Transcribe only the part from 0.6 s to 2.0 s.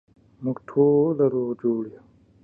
ټوله روغ جوړ